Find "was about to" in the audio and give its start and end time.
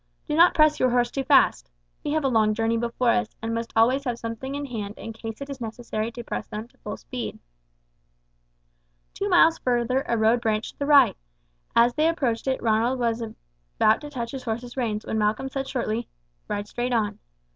12.97-14.09